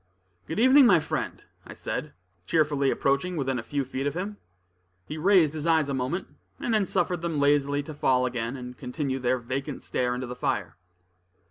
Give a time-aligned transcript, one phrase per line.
[0.47, 2.13] "Good evening, my friend," I said,
[2.47, 4.37] cheerfully, approaching within a few feet of him.
[5.05, 6.27] He raised his eyes a moment,
[6.59, 10.35] and then suffered them lazily to fall again, and continue their vacant stare into the
[10.35, 10.75] fire.